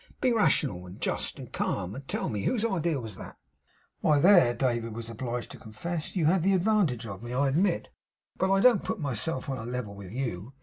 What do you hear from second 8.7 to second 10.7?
put myself on a level with you.